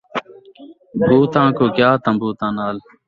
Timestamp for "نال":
2.57-2.77